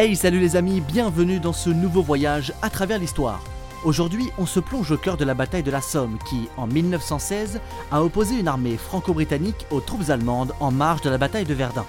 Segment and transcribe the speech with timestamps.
[0.00, 3.42] Hey salut les amis, bienvenue dans ce nouveau voyage à travers l'histoire.
[3.84, 7.58] Aujourd'hui, on se plonge au cœur de la bataille de la Somme qui, en 1916,
[7.90, 11.84] a opposé une armée franco-britannique aux troupes allemandes en marge de la bataille de Verdun.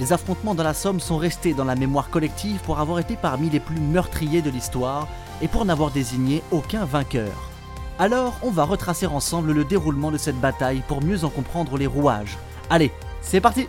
[0.00, 3.50] Les affrontements dans la Somme sont restés dans la mémoire collective pour avoir été parmi
[3.50, 5.06] les plus meurtriers de l'histoire
[5.40, 7.52] et pour n'avoir désigné aucun vainqueur.
[8.00, 11.86] Alors, on va retracer ensemble le déroulement de cette bataille pour mieux en comprendre les
[11.86, 12.36] rouages.
[12.68, 12.90] Allez,
[13.22, 13.68] c'est parti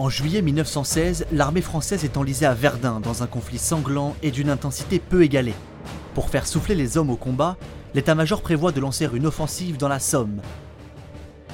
[0.00, 4.48] En juillet 1916, l'armée française est enlisée à Verdun dans un conflit sanglant et d'une
[4.48, 5.52] intensité peu égalée.
[6.14, 7.58] Pour faire souffler les hommes au combat,
[7.92, 10.40] l'état-major prévoit de lancer une offensive dans la Somme.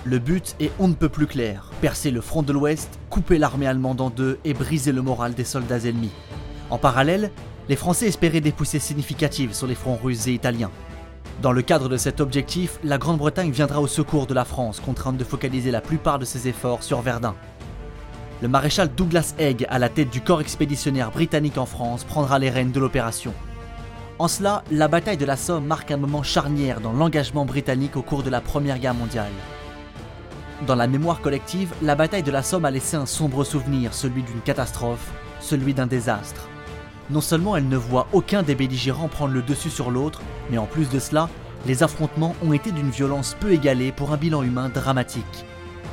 [0.04, 3.66] Le but est on ne peut plus clair, percer le front de l'Ouest, couper l'armée
[3.66, 6.12] allemande en deux et briser le moral des soldats ennemis.
[6.70, 7.32] En parallèle,
[7.68, 10.70] les Français espéraient des poussées significatives sur les fronts russes et italiens.
[11.42, 15.16] Dans le cadre de cet objectif, la Grande-Bretagne viendra au secours de la France, contrainte
[15.16, 17.34] de focaliser la plupart de ses efforts sur Verdun.
[18.42, 22.50] Le maréchal Douglas Haig, à la tête du corps expéditionnaire britannique en France, prendra les
[22.50, 23.32] rênes de l'opération.
[24.18, 28.02] En cela, la bataille de la Somme marque un moment charnière dans l'engagement britannique au
[28.02, 29.32] cours de la Première Guerre mondiale.
[30.66, 34.22] Dans la mémoire collective, la bataille de la Somme a laissé un sombre souvenir, celui
[34.22, 36.46] d'une catastrophe, celui d'un désastre.
[37.08, 40.20] Non seulement elle ne voit aucun des belligérants prendre le dessus sur l'autre,
[40.50, 41.30] mais en plus de cela,
[41.64, 45.46] les affrontements ont été d'une violence peu égalée pour un bilan humain dramatique.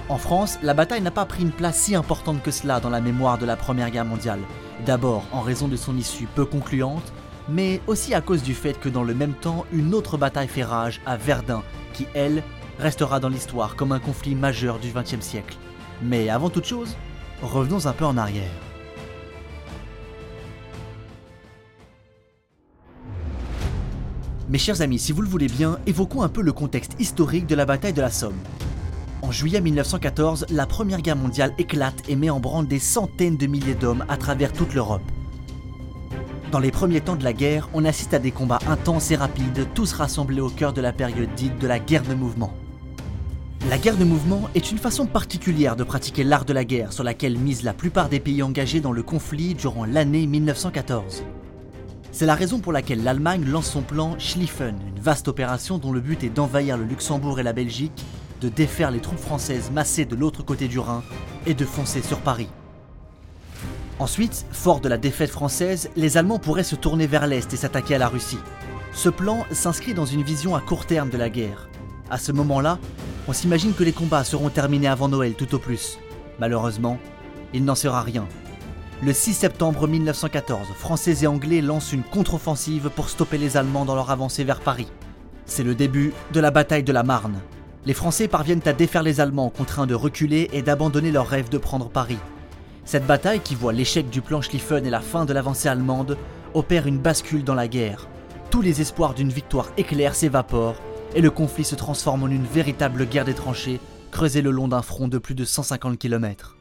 [0.09, 3.00] En France, la bataille n'a pas pris une place si importante que cela dans la
[3.00, 4.42] mémoire de la Première Guerre mondiale.
[4.86, 7.14] D'abord en raison de son issue peu concluante,
[7.48, 10.66] mais aussi à cause du fait que dans le même temps, une autre bataille fait
[10.66, 12.44] rage à Verdun, qui elle
[12.80, 15.58] restera dans l'histoire comme un conflit majeur du XXe siècle.
[16.02, 16.98] Mais avant toute chose,
[17.42, 18.52] revenons un peu en arrière.
[24.50, 27.56] Mes chers amis, si vous le voulez bien, évoquons un peu le contexte historique de
[27.56, 28.38] la bataille de la Somme.
[29.23, 33.47] En juillet 1914, la Première Guerre mondiale éclate et met en branle des centaines de
[33.47, 35.01] milliers d'hommes à travers toute l'Europe.
[36.51, 39.66] Dans les premiers temps de la guerre, on assiste à des combats intenses et rapides,
[39.73, 42.53] tous rassemblés au cœur de la période dite de la guerre de mouvement.
[43.69, 47.05] La guerre de mouvement est une façon particulière de pratiquer l'art de la guerre sur
[47.05, 51.23] laquelle misent la plupart des pays engagés dans le conflit durant l'année 1914.
[52.11, 56.01] C'est la raison pour laquelle l'Allemagne lance son plan Schlieffen, une vaste opération dont le
[56.01, 58.03] but est d'envahir le Luxembourg et la Belgique
[58.44, 61.02] de défaire les troupes françaises massées de l'autre côté du Rhin
[61.46, 62.50] et de foncer sur Paris.
[64.00, 67.96] Ensuite, fort de la défaite française, les Allemands pourraient se tourner vers l'Est et s'attaquer
[67.96, 68.40] à la Russie.
[68.94, 71.70] Ce plan s'inscrit dans une vision à court terme de la guerre.
[72.09, 72.80] À ce moment-là,
[73.30, 75.98] on s'imagine que les combats seront terminés avant Noël tout au plus.
[76.40, 77.00] Malheureusement,
[77.53, 78.28] il n'en sera rien.
[79.02, 83.96] Le 6 septembre 1914, Français et Anglais lancent une contre-offensive pour stopper les Allemands dans
[83.96, 84.88] leur avancée vers Paris.
[85.46, 87.40] C'est le début de la bataille de la Marne,
[87.86, 91.58] les Français parviennent à défaire les Allemands contraints de reculer et d'abandonner leur rêve de
[91.58, 92.18] prendre Paris.
[92.86, 96.18] Cette bataille, qui voit l'échec du plan Schlieffen et la fin de l'avancée allemande,
[96.54, 98.08] opère une bascule dans la guerre.
[98.50, 100.82] Tous les espoirs d'une victoire éclair s'évaporent
[101.16, 103.80] et le conflit se transforme en une véritable guerre des tranchées,
[104.12, 106.58] creusée le long d'un front de plus de 150 km.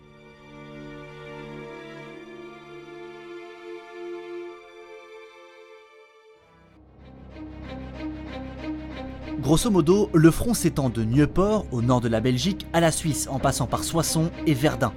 [9.40, 13.28] Grosso modo, le front s'étend de Nieuport, au nord de la Belgique, à la Suisse,
[13.30, 14.92] en passant par Soissons et Verdun.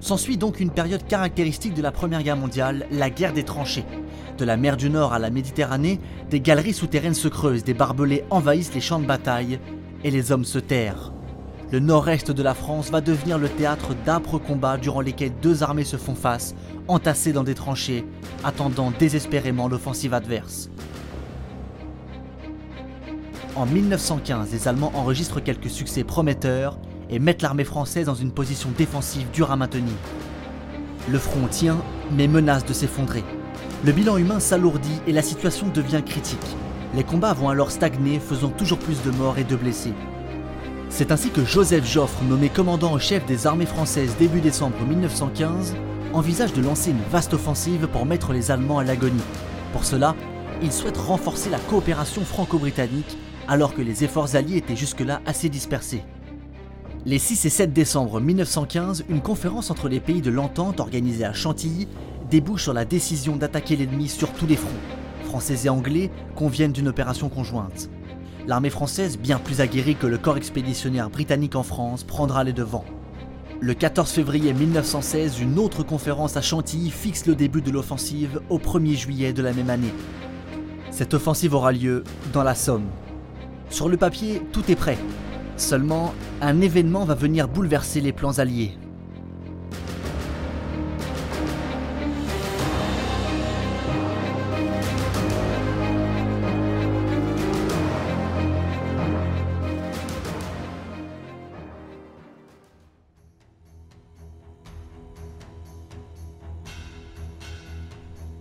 [0.00, 3.84] S'ensuit donc une période caractéristique de la Première Guerre mondiale, la guerre des tranchées.
[4.38, 6.00] De la mer du Nord à la Méditerranée,
[6.30, 9.60] des galeries souterraines se creusent, des barbelés envahissent les champs de bataille,
[10.04, 11.12] et les hommes se terrent.
[11.70, 15.84] Le nord-est de la France va devenir le théâtre d'âpres combats durant lesquels deux armées
[15.84, 16.54] se font face,
[16.88, 18.06] entassées dans des tranchées,
[18.42, 20.70] attendant désespérément l'offensive adverse.
[23.56, 26.76] En 1915, les Allemands enregistrent quelques succès prometteurs
[27.08, 29.94] et mettent l'armée française dans une position défensive dure à maintenir.
[31.08, 31.78] Le front tient,
[32.12, 33.24] mais menace de s'effondrer.
[33.82, 36.38] Le bilan humain s'alourdit et la situation devient critique.
[36.94, 39.94] Les combats vont alors stagner, faisant toujours plus de morts et de blessés.
[40.90, 45.74] C'est ainsi que Joseph Joffre, nommé commandant en chef des armées françaises début décembre 1915,
[46.12, 49.16] envisage de lancer une vaste offensive pour mettre les Allemands à l'agonie.
[49.72, 50.14] Pour cela,
[50.60, 53.16] il souhaite renforcer la coopération franco-britannique
[53.48, 56.02] alors que les efforts alliés étaient jusque-là assez dispersés.
[57.04, 61.32] Les 6 et 7 décembre 1915, une conférence entre les pays de l'entente organisée à
[61.32, 61.86] Chantilly
[62.30, 64.70] débouche sur la décision d'attaquer l'ennemi sur tous les fronts.
[65.24, 67.88] Français et Anglais conviennent d'une opération conjointe.
[68.48, 72.84] L'armée française, bien plus aguerrie que le corps expéditionnaire britannique en France, prendra les devants.
[73.60, 78.58] Le 14 février 1916, une autre conférence à Chantilly fixe le début de l'offensive au
[78.58, 79.94] 1er juillet de la même année.
[80.90, 82.86] Cette offensive aura lieu dans la Somme.
[83.70, 84.98] Sur le papier, tout est prêt.
[85.56, 88.78] Seulement, un événement va venir bouleverser les plans alliés.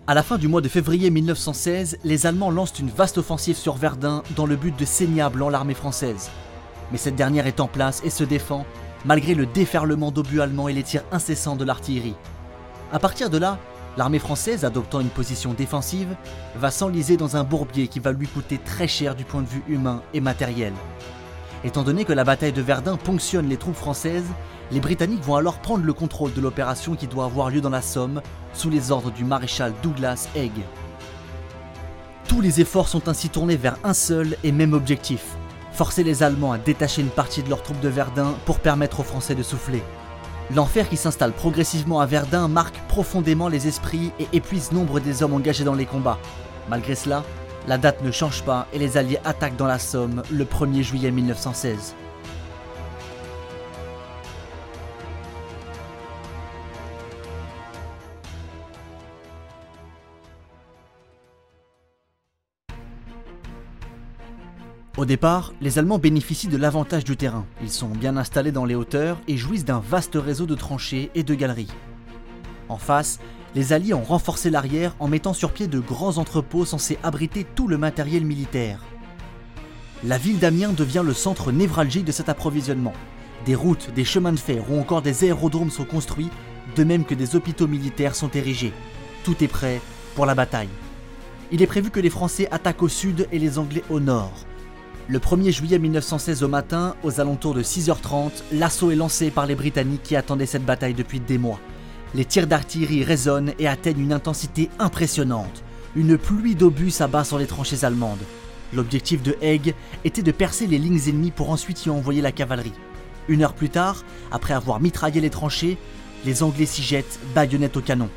[0.08, 3.74] À la fin du mois de février 1916, les Allemands lancent une vaste offensive sur
[3.74, 6.30] Verdun dans le but de saigner à l'armée française.
[6.92, 8.68] Mais cette dernière est en place et se défend,
[9.04, 12.14] malgré le déferlement d'obus allemands et les tirs incessants de l'artillerie.
[12.94, 13.58] À partir de là,
[13.98, 16.16] l'armée française, adoptant une position défensive,
[16.56, 19.64] va s'enliser dans un bourbier qui va lui coûter très cher du point de vue
[19.68, 20.74] humain et matériel.
[21.66, 24.28] Étant donné que la bataille de Verdun ponctionne les troupes françaises,
[24.72, 27.82] les Britanniques vont alors prendre le contrôle de l'opération qui doit avoir lieu dans la
[27.82, 28.22] Somme,
[28.54, 30.52] sous les ordres du maréchal Douglas Haig.
[32.28, 35.26] Tous les efforts sont ainsi tournés vers un seul et même objectif,
[35.72, 39.04] forcer les Allemands à détacher une partie de leurs troupes de Verdun pour permettre aux
[39.04, 39.82] Français de souffler.
[40.54, 45.34] L'enfer qui s'installe progressivement à Verdun marque profondément les esprits et épuise nombre des hommes
[45.34, 46.20] engagés dans les combats.
[46.70, 47.24] Malgré cela,
[47.68, 51.12] la date ne change pas et les Alliés attaquent dans la Somme le 1er juillet
[51.12, 51.96] 1916.
[64.98, 67.46] Au départ, les Allemands bénéficient de l'avantage du terrain.
[67.62, 71.24] Ils sont bien installés dans les hauteurs et jouissent d'un vaste réseau de tranchées et
[71.24, 71.72] de galeries.
[72.70, 73.20] En face,
[73.56, 77.70] les Alliés ont renforcé l'arrière en mettant sur pied de grands entrepôts censés abriter tout
[77.70, 78.82] le matériel militaire.
[80.04, 82.94] La ville d'Amiens devient le centre névralgique de cet approvisionnement.
[83.46, 86.30] Des routes, des chemins de fer ou encore des aérodromes sont construits,
[86.76, 88.74] de même que des hôpitaux militaires sont érigés.
[89.24, 89.80] Tout est prêt
[90.16, 90.70] pour la bataille.
[91.52, 94.34] Il est prévu que les Français attaquent au sud et les Anglais au nord.
[95.08, 99.56] Le 1er juillet 1916 au matin, aux alentours de 6h30, l'assaut est lancé par les
[99.56, 101.60] Britanniques qui attendaient cette bataille depuis des mois.
[102.16, 105.64] Les tirs d'artillerie résonnent et atteignent une intensité impressionnante.
[105.98, 108.24] Une pluie d'obus s'abat sur les tranchées allemandes.
[108.74, 109.76] L'objectif de Haig
[110.06, 112.72] était de percer les lignes ennemies pour ensuite y envoyer la cavalerie.
[113.28, 115.78] Une heure plus tard, après avoir mitraillé les tranchées,
[116.24, 118.10] les Anglais s'y jettent, baïonnettes au canon.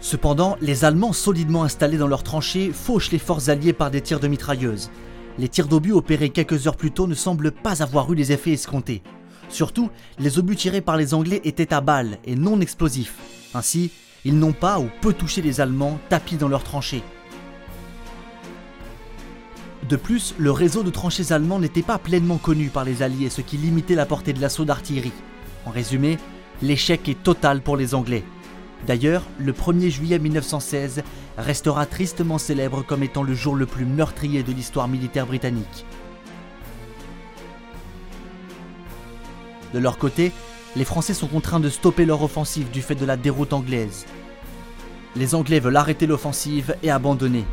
[0.00, 4.20] Cependant, les Allemands solidement installés dans leurs tranchées fauchent les forces alliées par des tirs
[4.20, 4.90] de mitrailleuses.
[5.38, 8.52] Les tirs d'obus opérés quelques heures plus tôt ne semblent pas avoir eu les effets
[8.52, 9.02] escomptés.
[9.48, 13.14] Surtout, les obus tirés par les Anglais étaient à balles et non explosifs.
[13.54, 13.90] Ainsi,
[14.24, 17.02] ils n'ont pas ou peu touché les Allemands tapis dans leurs tranchées.
[19.88, 23.40] De plus, le réseau de tranchées allemands n'était pas pleinement connu par les Alliés, ce
[23.40, 25.12] qui limitait la portée de l'assaut d'artillerie.
[25.64, 26.18] En résumé,
[26.60, 28.24] l'échec est total pour les Anglais.
[28.88, 31.02] D'ailleurs, le 1er juillet 1916
[31.38, 35.84] restera tristement célèbre comme étant le jour le plus meurtrier de l'histoire militaire britannique.
[39.74, 40.32] De leur côté,
[40.76, 44.06] les Français sont contraints de stopper leur offensive du fait de la déroute anglaise.
[45.16, 47.44] Les Anglais veulent arrêter l'offensive et abandonner,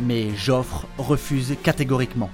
[0.00, 2.30] mais Joffre refuse catégoriquement.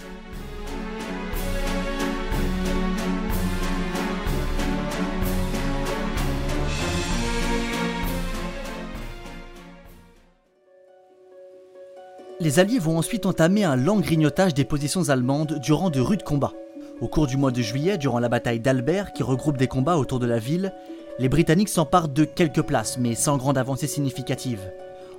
[12.42, 16.54] Les Alliés vont ensuite entamer un lent grignotage des positions allemandes durant de rudes combats.
[17.00, 20.18] Au cours du mois de juillet, durant la bataille d'Albert, qui regroupe des combats autour
[20.18, 20.72] de la ville,
[21.18, 24.70] les Britanniques s'emparent de quelques places, mais sans grande avancée significative.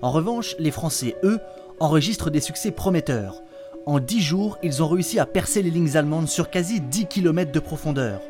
[0.03, 1.39] En revanche, les Français, eux,
[1.79, 3.41] enregistrent des succès prometteurs.
[3.87, 7.51] En 10 jours, ils ont réussi à percer les lignes allemandes sur quasi 10 km
[7.51, 8.21] de profondeur.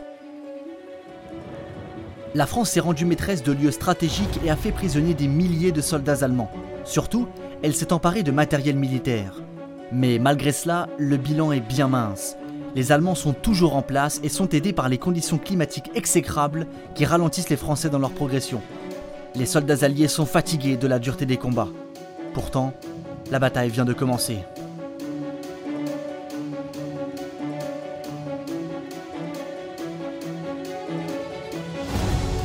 [2.33, 5.81] La France s'est rendue maîtresse de lieux stratégiques et a fait prisonnier des milliers de
[5.81, 6.51] soldats allemands.
[6.85, 7.27] Surtout,
[7.61, 9.41] elle s'est emparée de matériel militaire.
[9.91, 12.37] Mais malgré cela, le bilan est bien mince.
[12.73, 17.03] Les Allemands sont toujours en place et sont aidés par les conditions climatiques exécrables qui
[17.03, 18.61] ralentissent les Français dans leur progression.
[19.35, 21.67] Les soldats alliés sont fatigués de la dureté des combats.
[22.33, 22.73] Pourtant,
[23.29, 24.37] la bataille vient de commencer.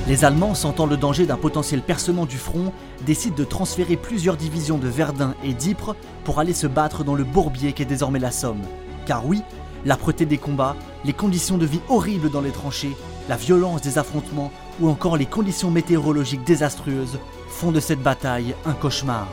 [0.08, 2.72] Les Allemands, sentant le danger d'un potentiel percement du front,
[3.04, 7.24] décident de transférer plusieurs divisions de Verdun et d'Ypres pour aller se battre dans le
[7.24, 8.62] bourbier qu'est désormais la Somme.
[9.04, 9.42] Car oui,
[9.84, 12.96] l'âpreté des combats, les conditions de vie horribles dans les tranchées,
[13.28, 17.18] la violence des affrontements ou encore les conditions météorologiques désastreuses
[17.48, 19.28] font de cette bataille un cauchemar.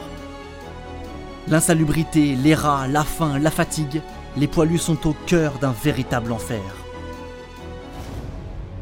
[1.47, 4.01] L'insalubrité, les rats, la faim, la fatigue,
[4.37, 6.61] les poilus sont au cœur d'un véritable enfer.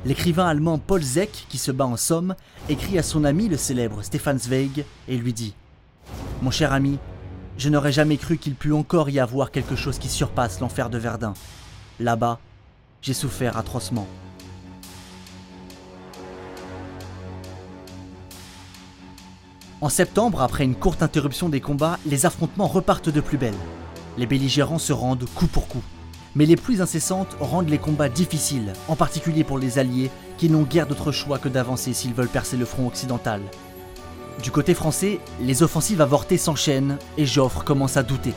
[0.05, 2.35] L'écrivain allemand Paul Zeck, qui se bat en Somme,
[2.69, 5.53] écrit à son ami le célèbre Stefan Zweig et lui dit
[6.41, 6.97] Mon cher ami,
[7.61, 10.97] je n'aurais jamais cru qu'il pût encore y avoir quelque chose qui surpasse l'enfer de
[10.97, 11.35] Verdun.
[11.99, 12.39] Là-bas,
[13.03, 14.07] j'ai souffert atrocement.
[19.79, 23.53] En septembre, après une courte interruption des combats, les affrontements repartent de plus belle.
[24.17, 25.83] Les belligérants se rendent coup pour coup.
[26.33, 30.63] Mais les pluies incessantes rendent les combats difficiles, en particulier pour les Alliés, qui n'ont
[30.63, 33.41] guère d'autre choix que d'avancer s'ils veulent percer le front occidental.
[34.41, 38.33] Du côté français, les offensives avortées s'enchaînent et Joffre commence à douter.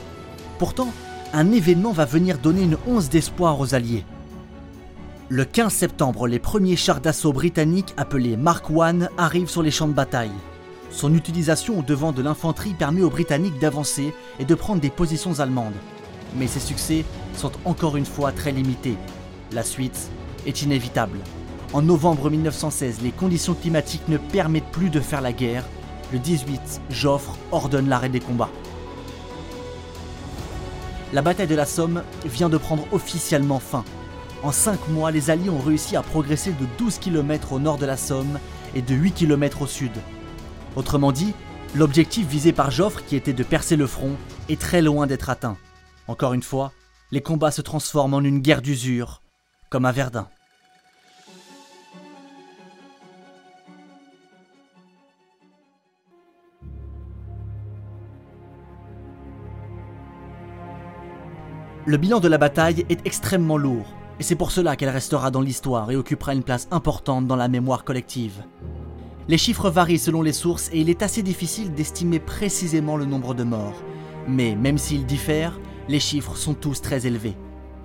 [0.59, 0.93] Pourtant,
[1.33, 4.05] un événement va venir donner une once d'espoir aux Alliés.
[5.29, 9.87] Le 15 septembre, les premiers chars d'assaut britanniques appelés Mark I arrivent sur les champs
[9.87, 10.31] de bataille.
[10.91, 15.39] Son utilisation au devant de l'infanterie permet aux Britanniques d'avancer et de prendre des positions
[15.39, 15.73] allemandes.
[16.37, 17.03] Mais ses succès
[17.35, 18.97] sont encore une fois très limités.
[19.51, 20.11] La suite
[20.45, 21.17] est inévitable.
[21.73, 25.65] En novembre 1916, les conditions climatiques ne permettent plus de faire la guerre.
[26.11, 28.51] Le 18, Joffre ordonne l'arrêt des combats.
[31.13, 33.83] La bataille de la Somme vient de prendre officiellement fin.
[34.43, 37.85] En 5 mois, les Alliés ont réussi à progresser de 12 km au nord de
[37.85, 38.39] la Somme
[38.75, 39.91] et de 8 km au sud.
[40.75, 41.33] Autrement dit,
[41.73, 44.15] l'objectif visé par Joffre, qui était de percer le front,
[44.49, 45.57] est très loin d'être atteint.
[46.07, 46.71] Encore une fois,
[47.11, 49.21] les combats se transforment en une guerre d'usure,
[49.69, 50.27] comme à Verdun.
[61.87, 63.85] Le bilan de la bataille est extrêmement lourd,
[64.19, 67.47] et c'est pour cela qu'elle restera dans l'histoire et occupera une place importante dans la
[67.47, 68.43] mémoire collective.
[69.27, 73.35] Les chiffres varient selon les sources et il est assez difficile d'estimer précisément le nombre
[73.35, 73.83] de morts.
[74.27, 77.37] Mais même s'ils diffèrent, les chiffres sont tous très élevés.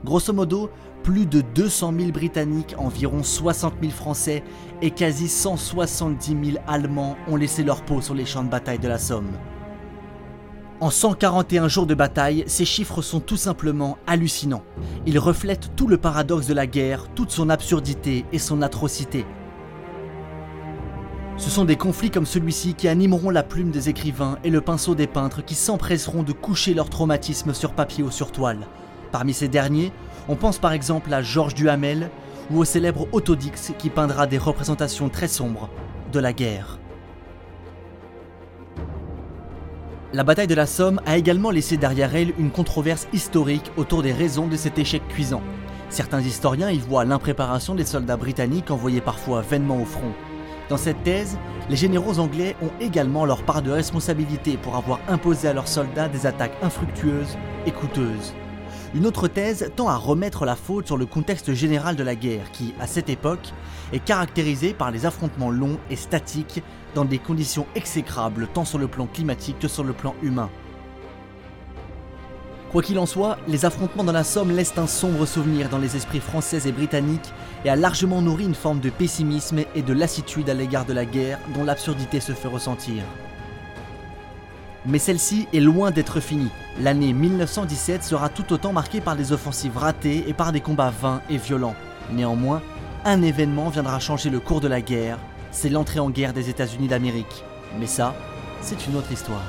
[0.02, 0.70] Grosso modo,
[1.02, 4.42] plus de 200 000 Britanniques, environ 60 000 Français
[4.80, 8.88] et quasi 170 000 Allemands ont laissé leur peau sur les champs de bataille de
[8.88, 9.28] la Somme.
[10.80, 14.64] En 141 jours de bataille, ces chiffres sont tout simplement hallucinants.
[15.04, 19.26] Ils reflètent tout le paradoxe de la guerre, toute son absurdité et son atrocité.
[21.36, 24.94] Ce sont des conflits comme celui-ci qui animeront la plume des écrivains et le pinceau
[24.94, 28.66] des peintres qui s'empresseront de coucher leur traumatisme sur papier ou sur toile.
[29.12, 29.92] Parmi ces derniers,
[30.28, 32.10] on pense par exemple à Georges Duhamel
[32.50, 35.68] ou au célèbre Autodix qui peindra des représentations très sombres
[36.10, 36.79] de la guerre.
[40.12, 44.12] La bataille de la Somme a également laissé derrière elle une controverse historique autour des
[44.12, 45.42] raisons de cet échec cuisant.
[45.88, 50.12] Certains historiens y voient l'impréparation des soldats britanniques envoyés parfois vainement au front,
[50.70, 51.36] dans cette thèse,
[51.68, 56.08] les généraux anglais ont également leur part de responsabilité pour avoir imposé à leurs soldats
[56.08, 57.36] des attaques infructueuses
[57.66, 58.34] et coûteuses.
[58.94, 62.52] Une autre thèse tend à remettre la faute sur le contexte général de la guerre
[62.52, 63.52] qui, à cette époque,
[63.92, 66.62] est caractérisé par les affrontements longs et statiques
[66.94, 70.50] dans des conditions exécrables tant sur le plan climatique que sur le plan humain.
[72.72, 75.96] Quoi qu'il en soit, les affrontements dans la Somme laissent un sombre souvenir dans les
[75.96, 77.32] esprits français et britanniques
[77.64, 81.04] et a largement nourri une forme de pessimisme et de lassitude à l'égard de la
[81.04, 83.02] guerre dont l'absurdité se fait ressentir.
[84.86, 86.50] Mais celle-ci est loin d'être finie.
[86.80, 91.22] L'année 1917 sera tout autant marquée par des offensives ratées et par des combats vains
[91.28, 91.74] et violents.
[92.12, 92.62] Néanmoins,
[93.04, 95.18] un événement viendra changer le cours de la guerre,
[95.50, 97.44] c'est l'entrée en guerre des États-Unis d'Amérique.
[97.78, 98.14] Mais ça,
[98.60, 99.44] c'est une autre histoire.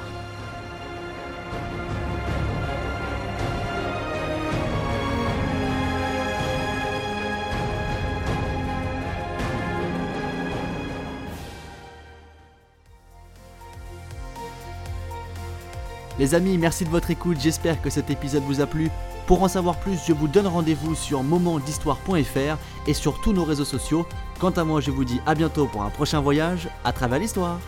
[16.22, 18.92] Les amis, merci de votre écoute, j'espère que cet épisode vous a plu.
[19.26, 23.66] Pour en savoir plus, je vous donne rendez-vous sur momentdhistoire.fr et sur tous nos réseaux
[23.66, 24.06] sociaux.
[24.42, 27.60] Quant à moi, je vous dis à bientôt pour un prochain voyage à travers l'histoire.